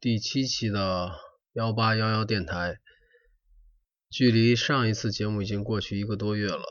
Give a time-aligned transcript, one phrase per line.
[0.00, 1.12] 第七期的
[1.52, 2.78] 幺八幺幺电台，
[4.10, 6.64] 距离上一次节目已经过去一个多月了。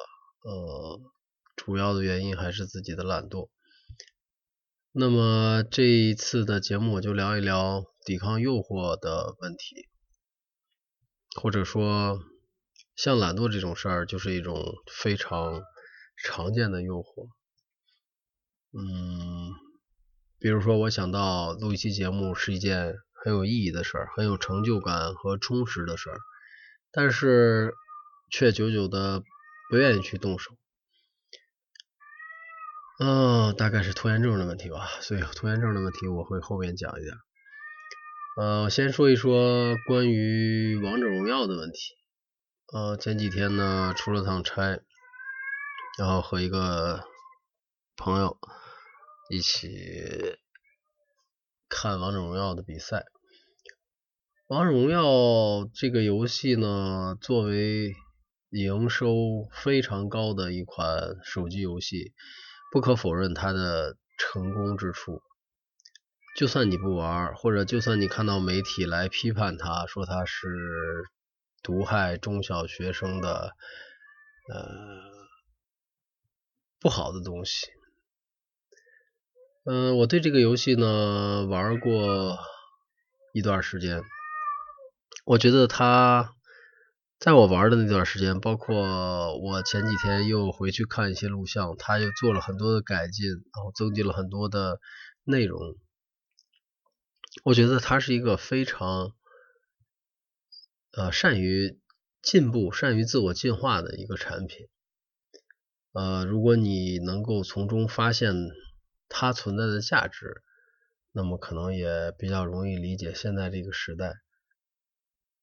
[0.44, 1.00] 呃，
[1.56, 3.50] 主要的原因还是自己的懒惰。
[4.92, 9.88] 那么这一次的节目，我就聊一聊抵抗诱惑的问题，
[11.40, 12.20] 或者说，
[12.96, 15.62] 像懒惰这种事儿，就是一种非常
[16.18, 17.30] 常见的诱惑。
[18.74, 19.31] 嗯。
[20.42, 26.18] 比如说，我想到录一期节目是一件很有意义的事儿，很有成就感和充实的事儿，
[26.92, 27.76] 但是
[28.32, 29.22] 却久久的
[29.70, 30.58] 不愿意去动手。
[33.00, 34.88] 嗯，大概是拖延症的问题吧。
[35.02, 37.16] 所以 拖延症的问题我会后面讲一点。
[38.38, 41.80] 呃，先说一说关于王者荣耀的问题。
[42.74, 44.80] 呃，前几天呢出了趟差，
[46.00, 47.04] 然后和一个
[47.96, 48.40] 朋友。
[49.32, 49.70] 一起
[51.70, 53.06] 看王者荣耀的比赛。
[54.48, 57.94] 王者荣耀这个游戏呢，作为
[58.50, 59.16] 营收
[59.54, 62.12] 非常高的一款手机游戏，
[62.74, 65.22] 不可否认它的成功之处。
[66.36, 70.50] 就算你不玩，或者就算你看到媒体来批判它，说它是
[71.64, 73.56] 毒害中小学生的
[74.54, 74.58] 呃
[76.82, 77.68] 不好的东西。
[79.64, 82.36] 嗯，我对这个游戏呢玩过
[83.32, 84.02] 一段时间，
[85.24, 86.34] 我觉得它
[87.20, 94.80] 在我玩的那段时间，包括我前几天又回去看一些录像，它又做了很多的改进，然后增进了很多的
[95.26, 95.60] 内容。
[97.44, 99.12] 我觉得它是一个非常
[100.94, 101.80] 呃善于
[102.24, 104.68] 进步、善于自我进化的一个产品。
[105.94, 108.34] 呃，如果你能够从中发现。
[109.14, 110.42] 它存在的价值，
[111.12, 114.14] 那么可能也比较容易理解现在这个时代。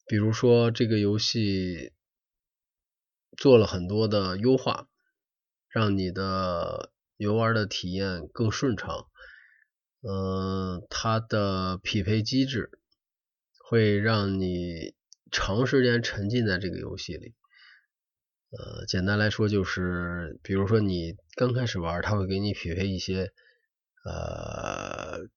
[0.07, 1.93] 比如说，这个游戏
[3.37, 4.89] 做了很多的优化，
[5.69, 9.07] 让你的游玩的体验更顺畅。
[10.01, 12.71] 嗯，它的匹配机制
[13.69, 14.95] 会让你
[15.31, 17.35] 长时间沉浸在这个游戏里。
[18.51, 23.31] 呃，简单来说就是，比如说你刚开始玩，它会给你匹配一些。
[24.09, 25.29] 呃，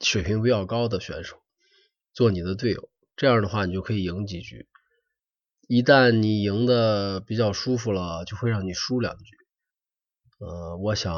[0.00, 1.36] 水平比较高的选手
[2.12, 4.66] 做你的队友，这样的话你就可以赢几局。
[5.68, 9.36] 一旦你赢的比较舒服了，就会让你输两局。
[10.40, 11.14] 呃，我想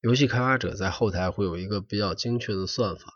[0.00, 3.14] 游戏开发者在后台会有一个比较精确的算法。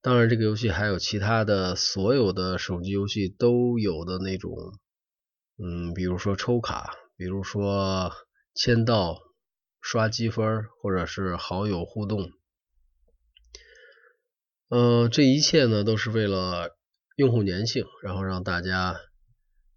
[0.00, 4.52] 当然，这个游戏还有其他的所有的手机游戏都有的那种，
[5.62, 8.10] 嗯，比如说抽卡，比如说
[8.52, 9.25] 签到。
[9.88, 12.32] 刷积分或者是好友互动，
[14.68, 16.76] 嗯，这一切呢都是为了
[17.14, 18.96] 用户粘性，然后让大家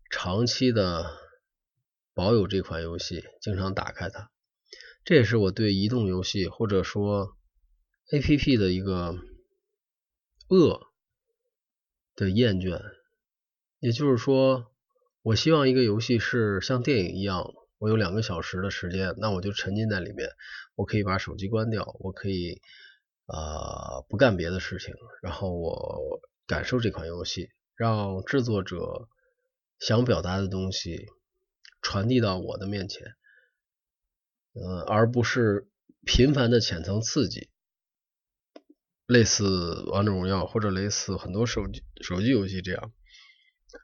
[0.09, 1.05] 长期的
[2.15, 4.31] 保有这款游戏，经常打开它。
[5.03, 7.37] 这也是我对移动游戏或者说
[8.11, 9.15] A P P 的一个
[10.47, 10.87] 恶
[12.15, 12.81] 的厌倦。
[13.79, 14.71] 也就是说，
[15.21, 17.53] 我希望一个游戏是像电影一样。
[17.79, 20.29] 我有两个小时的时间，那我就沉浸在里面。
[20.75, 22.61] 我可以把手机关掉，我可以
[23.25, 29.07] 啊不干别的事情，然后我感受这款游戏，让制作者
[29.79, 31.07] 想表达的东西
[31.81, 33.15] 传递到我的面前，
[34.53, 35.69] 嗯，而不是
[36.05, 37.49] 频繁的浅层刺激，
[39.05, 42.91] 类似王者荣耀或者类似很多手机手机游戏这样，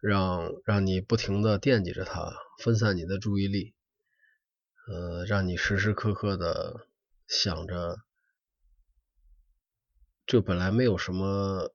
[0.02, 2.34] 让让你不停的惦记着它，
[2.64, 3.75] 分散你的注意力。
[4.88, 6.88] 呃，让你时时刻刻的
[7.28, 7.98] 想着，
[10.28, 11.74] 这本来没有什么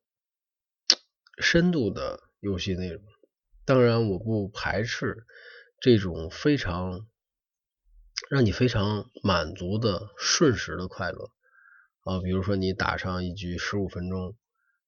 [1.38, 3.03] 深度的游戏内容。
[3.65, 5.26] 当然，我不排斥
[5.81, 7.08] 这种非常
[8.31, 11.32] 让你非常满足的瞬时的快乐
[12.05, 14.37] 啊，比如说你打上一局十五分钟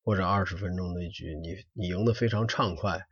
[0.04, 3.04] 或者二十分钟的一局，你你赢得非常畅快，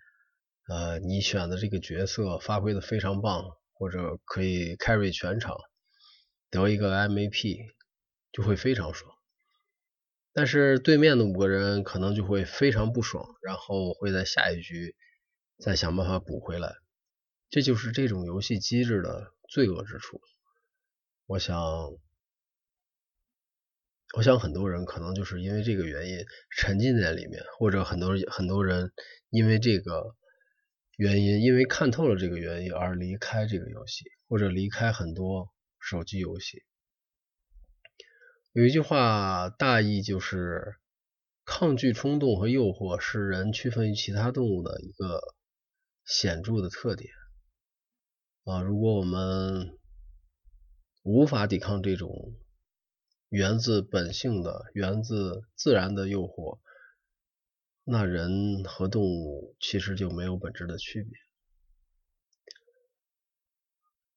[0.68, 3.56] 呃，你选的这个角色发挥的非常棒。
[3.80, 5.56] 或者可以 carry 全场
[6.50, 7.56] 得一个 MVP
[8.30, 9.10] 就会非常爽，
[10.34, 14.94] 但是对面的五个人可能就会非常不爽，然后会在下一局
[15.58, 16.74] 再想办法补回来，
[17.48, 20.20] 这就是这种游戏机制的罪恶之处。
[21.24, 21.56] 我想，
[24.14, 28.92] 我想很多人可能就是因为这个原因沉浸在里面，或者很多很多人
[29.30, 30.14] 因为这个。
[31.00, 35.48] 原因，因为看透了这个原因而离开这个游戏，或者离开很多
[35.78, 36.62] 手机游戏。
[38.52, 40.74] 有一句话大意就是：
[41.46, 45.22] 抗拒冲动和诱惑是人区分于其他动物的一个
[46.04, 47.10] 显著的特点
[48.44, 48.60] 啊！
[48.60, 49.78] 如果我们
[51.02, 52.34] 无法抵抗这种
[53.30, 56.58] 源自本性的、源自自然的诱惑，
[57.92, 61.12] 那人和动物其实就没有本质的区别。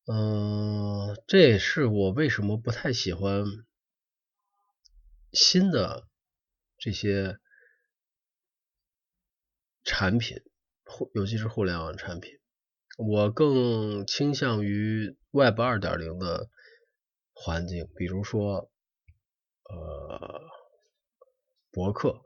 [0.05, 3.43] 嗯，这也是我为什么不太喜欢
[5.31, 6.07] 新的
[6.77, 7.39] 这些
[9.83, 10.37] 产品，
[10.85, 12.39] 互尤其是互联网产品。
[12.99, 16.47] 我更倾向于 Web 二点零的
[17.33, 18.71] 环境，比如说
[19.63, 20.41] 呃
[21.71, 22.21] 博客，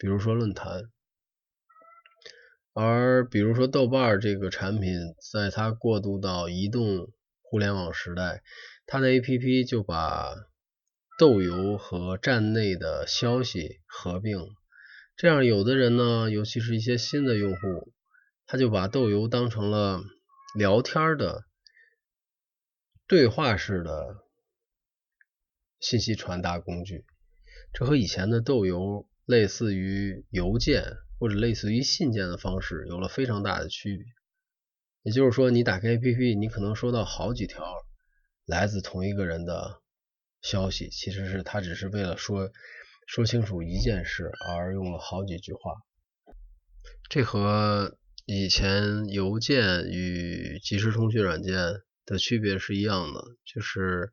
[0.00, 0.90] 比如说论坛。
[2.72, 4.92] 而比如说豆瓣这个产品，
[5.30, 7.12] 在它过渡到移动
[7.42, 8.42] 互联网时代，
[8.86, 10.34] 它的 APP 就把
[11.18, 14.38] 豆油和站内的消息合并，
[15.16, 17.92] 这样有的人呢，尤其是一些新的用户，
[18.46, 20.00] 他就把豆油当成了
[20.56, 21.44] 聊天的
[23.06, 24.24] 对话式的
[25.78, 27.04] 信息传达工具，
[27.74, 30.82] 这和以前的豆油类似于邮件。
[31.20, 34.06] 或者类似于信件的方式有了非常大的区别，
[35.02, 37.62] 也就是说，你打开 APP，你可能收到好几条
[38.46, 39.82] 来自同一个人的
[40.40, 42.50] 消息，其实是他只是为了说
[43.06, 45.60] 说清楚一件事而用了好几句话。
[47.10, 51.54] 这和以前邮件与即时通讯软件
[52.06, 54.10] 的区别是一样的，就是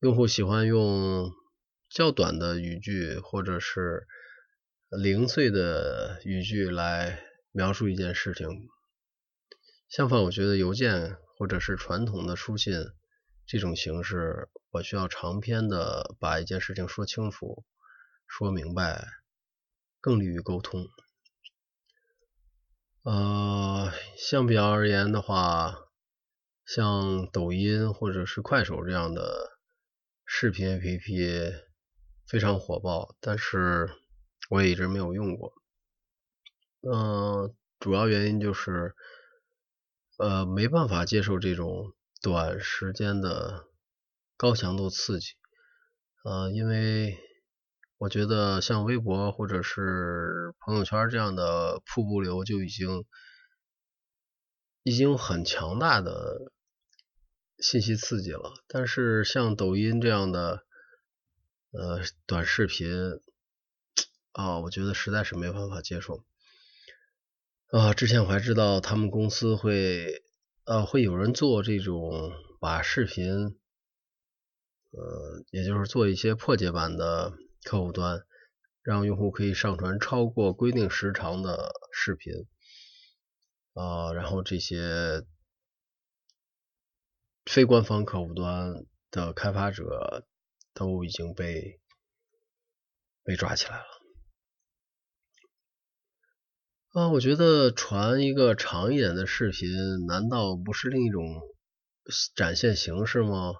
[0.00, 1.30] 用户喜欢用
[1.88, 4.06] 较短的语句，或者是。
[4.96, 7.20] 零碎的语句来
[7.50, 8.68] 描述一件事情。
[9.88, 12.74] 相反，我觉得邮件或者是传统的书信
[13.46, 17.64] 这种形式，我需要长篇的把一件事情说清楚、
[18.26, 19.04] 说明白，
[20.00, 20.86] 更利于沟通。
[23.02, 25.76] 呃，相比较而言的话，
[26.64, 29.58] 像抖音或者是快手这样的
[30.24, 31.62] 视频 APP
[32.26, 33.90] 非常火爆，但是。
[34.50, 35.54] 我也一直没有用过，
[36.82, 38.94] 嗯，主要原因就是，
[40.18, 43.64] 呃，没办法接受这种短时间的
[44.36, 45.28] 高强度刺激，
[46.24, 47.18] 呃，因为
[47.96, 53.06] 我觉得像微博或者是朋友圈这样的瀑布流就已经
[54.82, 56.52] 已经很强大的
[57.58, 60.66] 信息刺激了，但是像抖音这样的
[61.72, 63.22] 呃短视频。
[64.34, 66.24] 啊，我觉得实在是没办法接受。
[67.68, 70.24] 啊，之前我还知道他们公司会，
[70.64, 73.56] 呃，会有人做这种把视频，
[74.90, 77.32] 呃，也就是做一些破解版的
[77.62, 78.26] 客户端，
[78.82, 82.32] 让用户可以上传超过规定时长的视频。
[83.74, 85.24] 啊，然后这些
[87.44, 90.26] 非官方客户端的开发者
[90.72, 91.80] 都已经被
[93.22, 94.03] 被抓起来了。
[96.94, 101.42] 啊，我觉得传一个长一点的视频，难道不是另一种
[102.36, 103.52] 展现形式吗？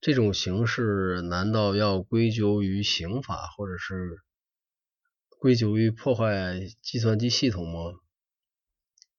[0.00, 4.18] 这种形式难道要归咎于刑法，或者是
[5.38, 8.00] 归咎于破坏计算机系统吗？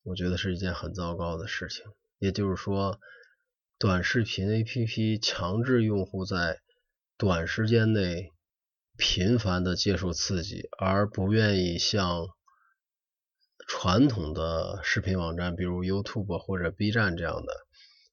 [0.04, 1.86] 我觉得是一件很糟糕的事情。
[2.20, 3.00] 也就是说，
[3.80, 6.60] 短视频 APP 强制用户在
[7.18, 8.34] 短时间内
[8.98, 12.28] 频繁的接受刺激，而不愿意像
[13.68, 17.54] 传统的视频网站，比如 YouTube 或者 B 站这样的，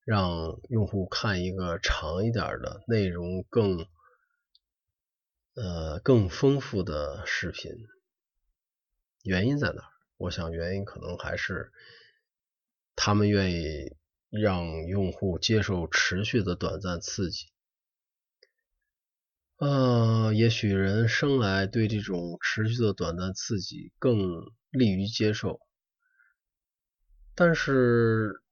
[0.05, 3.87] 让用户看一个长一点的内容更
[5.55, 7.71] 呃更丰富的视频，
[9.23, 9.83] 原因在哪？
[10.17, 11.71] 我想原因可能还是
[12.97, 13.95] 他们愿意
[14.31, 17.49] 让用户接受持续的短暂刺激。
[19.57, 24.19] 啊，也许人生来对这种持续的短暂刺激更
[24.73, 25.61] 利于接受，
[27.35, 28.43] 但是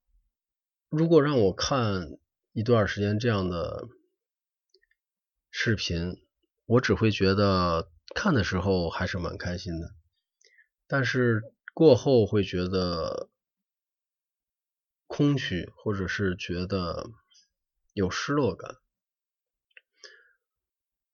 [0.91, 2.19] 如果让我看
[2.53, 3.89] 一段时间这样的
[5.51, 6.23] 视频，
[6.67, 9.95] 我只会觉得看的时候还是蛮开心的，
[10.87, 13.31] 但是过后会觉得
[15.07, 17.11] 空虚，或者是觉得
[17.95, 18.77] 有失落感。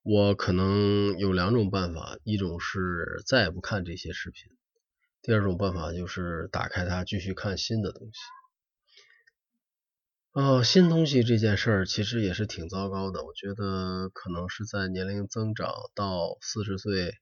[0.02, 4.55] 我可能有两种办法，一种是再也不看这些视频，
[5.26, 8.18] 第二种办法就是打开它继续看新的东西。
[10.30, 17.12] 哦，新东西这件事儿其实也是挺糟糕的，我觉得可能是在年龄增长到四十岁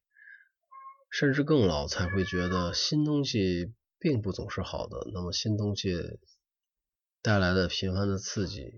[1.08, 5.08] 甚至更老才会觉得新东西并不总是好的。
[5.14, 6.18] 那么新东西
[7.22, 8.74] 带来的频繁的刺激，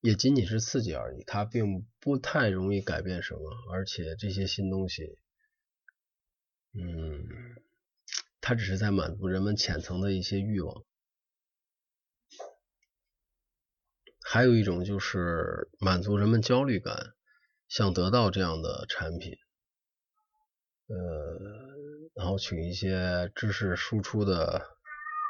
[0.00, 3.42] 也仅仅是刺激而已，它并不太容易改变什么。
[3.72, 5.16] 而且这些新东西，
[6.72, 7.28] 嗯，
[8.48, 10.84] 它只是在满足人们浅层的一些欲望。
[14.22, 17.12] 还有一种就是满足人们焦虑感，
[17.66, 19.36] 想得到这样的产品。
[20.86, 21.40] 呃，
[22.14, 24.64] 然后请一些知识输出的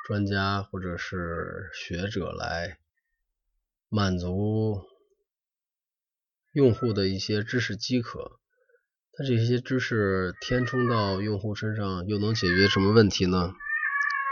[0.06, 2.78] 专家或者是学者来
[3.88, 4.82] 满足
[6.52, 8.38] 用户的一些知识饥渴。
[9.18, 13.54] 那这些知识填充到用户身上又能解决什么问题呢？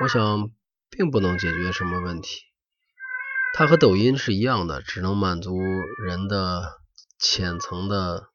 [0.03, 0.51] 我想
[0.91, 2.43] 并不能解决什么问题。
[3.55, 5.59] 它和抖音是一样的，只能满足
[6.05, 6.83] 人的
[7.19, 8.29] 浅层的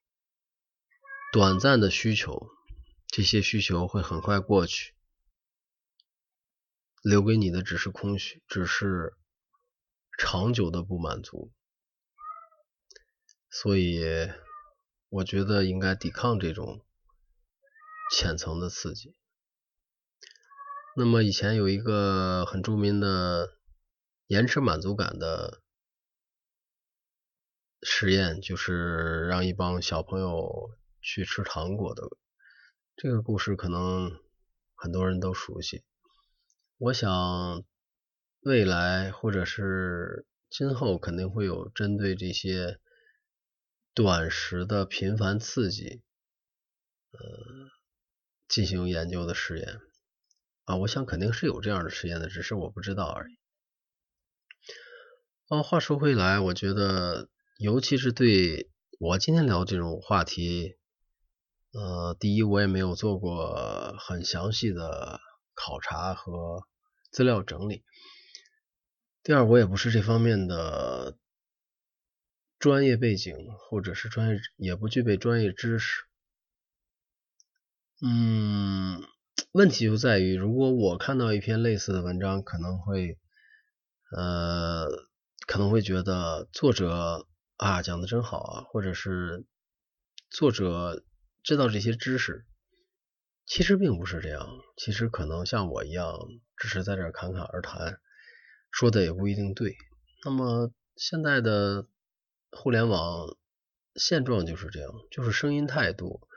[1.31, 2.49] 短暂的需求。
[3.05, 4.93] 这些需求会很快过去，
[7.03, 9.13] 留给你的只是空虚，只是
[10.17, 11.51] 长久的不满足。
[13.49, 14.29] 所以，
[15.09, 16.85] 我觉得应该抵抗这种
[18.11, 19.15] 浅层的刺激。
[20.95, 23.57] 那么，以前有一个很著名的
[24.27, 25.61] 延迟满足感的
[27.81, 32.03] 实验，就是让一帮小朋友去吃糖果的。
[32.95, 34.11] 这个故事可能
[34.75, 35.83] 很多人都熟悉，
[36.77, 37.63] 我想
[38.41, 42.79] 未来或者是今后肯定会有针对这些
[43.99, 46.01] 短时的频繁刺激，
[47.11, 47.19] 呃，
[48.47, 49.81] 进行研究的实验
[50.63, 53.37] 啊，我想肯定是有这样的实验的，只是我不知道而已。
[55.49, 57.27] 啊，话说回来，我觉得
[57.57, 60.77] 尤其是对我今天聊这种话题。
[61.73, 65.19] 呃，第一，我也没有做过很详细的
[65.53, 66.63] 考察和
[67.11, 67.83] 资料整理。
[69.23, 71.17] 第二，我也不是这方面的
[72.59, 76.03] 专业背景，或者是专业，也不具备专业知识。
[78.01, 79.01] 嗯，
[79.51, 83.17] 问题就在于，如果我看到一篇类似的文章，可能会，
[84.15, 84.87] 呃，
[85.47, 89.45] 可能会觉得作者啊讲的真好啊，或者是
[90.29, 91.03] 作者。
[91.41, 92.45] 知道这些知识，
[93.45, 94.45] 其实并不是这样。
[94.75, 96.19] 其实可能像我一样，
[96.57, 97.97] 只是在这侃侃而谈，
[98.69, 99.77] 说的也不一定对。
[100.25, 101.87] 那么现在的
[102.51, 103.37] 互联网
[103.95, 106.27] 现状就是这样，就是声音太多，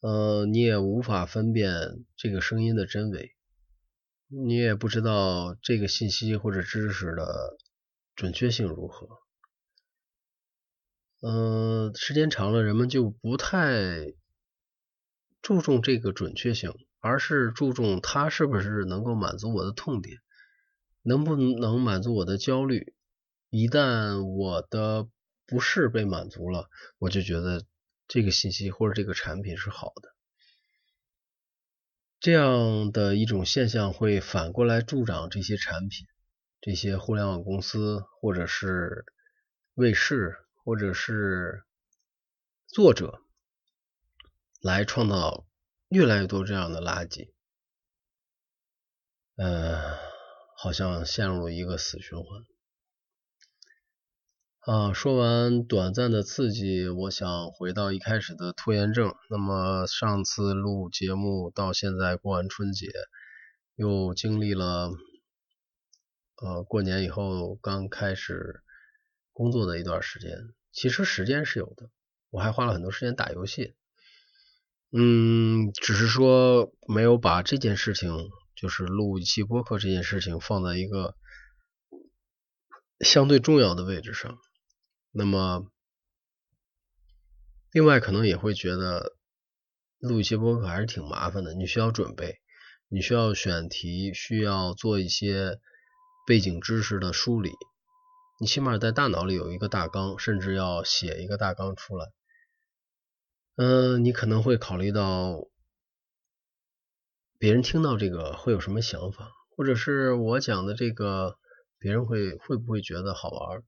[0.00, 3.34] 呃，你也无法分辨这个声音的真伪，
[4.28, 7.56] 你也不知道这个信息或者知识的
[8.14, 9.08] 准确性如何。
[11.20, 14.14] 嗯，时间长了，人们就不太
[15.40, 20.18] 注重这个准确性，而是注重它是不是能够满足我的痛点，
[21.02, 22.94] 能不能满足我的焦虑。
[23.50, 25.08] 一旦我的
[25.52, 27.66] 不适被满足了，我就觉得
[28.08, 30.14] 这个信息或者这个产品是好的。
[32.18, 36.06] 这样的一种现象会反过来助长这些产品、
[36.60, 39.04] 这些互联网公司或者是
[39.74, 40.38] 卫视。
[40.64, 41.64] 或者是
[42.68, 43.18] 作者
[44.60, 45.44] 来创造
[45.88, 47.32] 越来越多这样的垃圾，
[49.34, 49.98] 呃，
[50.56, 52.44] 好像陷入了一个死循环。
[54.64, 59.14] 啊，说完短暂的刺激，我想回到一开始的拖延症。
[59.28, 62.86] 那么上次录节目到现在过完春节，
[63.74, 64.90] 又经历了
[66.36, 68.62] 呃过年以后刚开始。
[69.34, 70.30] 工作的一段时间，
[70.72, 71.88] 其实时间是有的，
[72.28, 73.74] 我还花了很多时间打游戏，
[74.92, 81.16] 嗯，只是说没有把这件事情，就是录一期播客这件事情放在一个
[83.00, 84.36] 相对重要的位置上。
[85.12, 85.66] 那么，
[87.70, 89.14] 另外可能也会觉得
[89.98, 92.40] 录一期播客还是挺麻烦的，你需要准备，
[92.88, 95.60] 你需要选题，需要做一些
[96.26, 97.52] 背景知识的梳理。
[98.40, 102.10] 你起码在大脑里有一个大纲，甚至要写一个大纲出来。
[103.56, 105.46] 嗯，你可能会考虑到
[107.38, 111.38] 别人听到这个会有什么想法，或者是我讲的这个
[111.78, 113.62] 别人会会不会觉得好玩，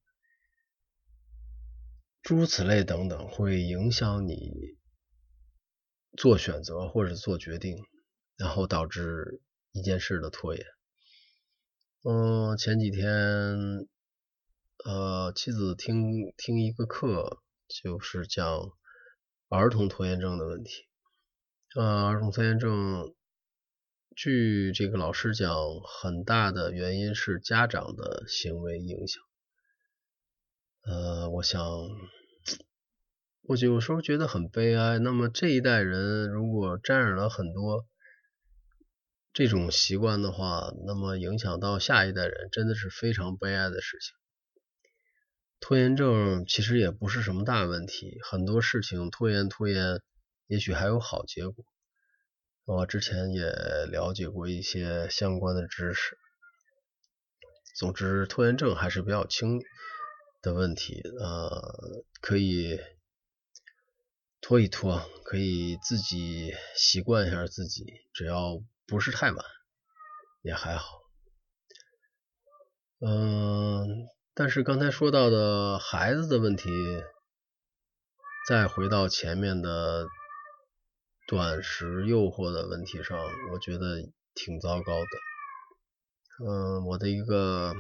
[2.25, 4.51] 诸如此类等等，会影响你
[6.17, 7.77] 做选择或者做决定，
[8.37, 10.67] 然后导致一件事的拖延。
[12.03, 13.87] 嗯，前几天。
[14.85, 18.71] 呃，妻子听听一个课，就是讲
[19.49, 20.73] 儿童拖延症的问题。
[21.75, 23.15] 呃，儿童拖延症，
[24.15, 29.23] 据这个老师讲，很大的原因是家长的行为影响。
[30.87, 31.63] 呃，我想，
[33.43, 34.99] 我有时候觉得很悲哀。
[34.99, 37.87] 那么这一代人如果沾染了很多
[39.33, 44.15] 这种习惯的话，那么影响到下一代人，真的是非常悲哀的事情。
[45.59, 50.03] 拖延症其实也不是什么大问题，很多事情拖延拖延，
[50.49, 51.65] 也许还有好结果。
[52.67, 53.47] 我之前也
[53.91, 56.19] 了解过一些相关的知识。
[57.75, 59.59] 总之，拖延症还是比较轻
[60.45, 62.79] 的问题，呃，可以
[64.41, 69.45] 拖一拖，可以自己习惯一下自己，只要不是太晚，
[70.43, 71.01] 也还好。
[73.01, 74.07] 嗯。
[74.37, 76.69] 但是刚才说到的孩子的问题，
[78.49, 80.09] 再回到前面的
[81.29, 83.17] 短时诱惑的问题上，
[83.53, 84.03] 我觉得
[84.35, 86.45] 挺糟糕的。
[86.45, 87.73] 嗯，我的一个，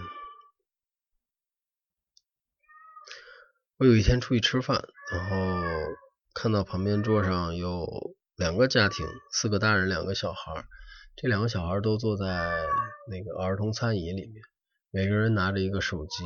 [3.76, 5.36] 我有一天出去吃饭，然后
[6.32, 10.64] 看到旁边桌上有两个家庭，四个大人，两个小孩，
[11.16, 12.24] 这两个小孩都坐在
[13.10, 14.42] 那个儿童餐椅里面，
[14.92, 16.24] 每个人拿着一个手机。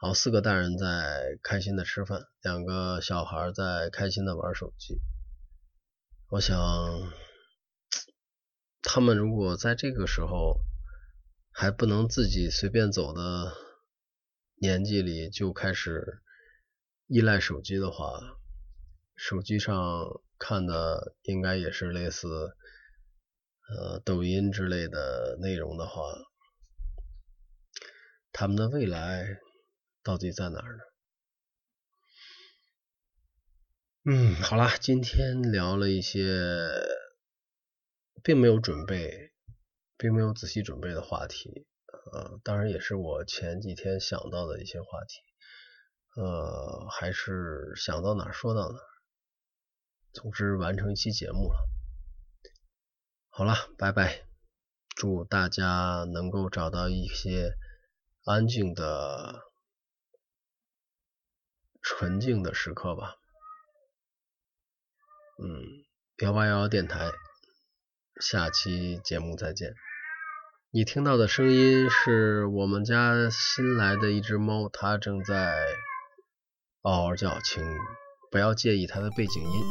[0.00, 4.98] 然后四个大人在开心的吃饭，两个小孩在开心的玩手机。
[6.28, 6.58] 我想，
[8.80, 10.58] 他们如果在这个时候
[11.52, 13.52] 还不能自己随便走的
[14.56, 16.22] 年纪里就开始
[17.12, 18.20] 依赖手机的话，
[19.16, 22.56] 手机上看的应该也是类似
[23.68, 26.02] 呃抖音之类的内容的话，
[28.32, 29.38] 他们的未来。
[30.04, 30.82] 到底在哪儿呢？
[34.04, 36.72] 嗯，好了，今天聊了一些
[38.24, 39.30] 并没有准备、
[39.96, 41.68] 并没有仔细准备的话题，
[42.12, 45.20] 呃，当然也是我前几天想到的一些话题，
[46.14, 48.78] 呃，还是想到哪说到哪，
[50.12, 51.68] 总之完成一期节目了。
[53.30, 54.24] 好了，拜拜，
[54.94, 57.54] 祝大家能够找到一些
[58.24, 59.42] 安静的。
[61.84, 63.16] 纯净的时刻吧。
[65.42, 65.84] 嗯，
[66.18, 67.10] 幺八幺幺电台，
[68.20, 69.74] 下期节目再见。
[70.70, 75.66] 你听到的声音是我们家新来的一只猫，它正在
[76.82, 77.62] 嗷嗷叫，请
[78.32, 79.62] 不要介意它的背景音。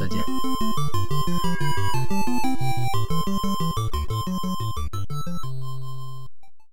[0.00, 0.18] 再见。